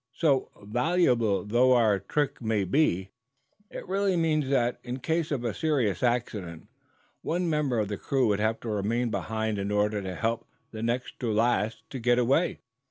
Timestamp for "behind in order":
9.11-10.01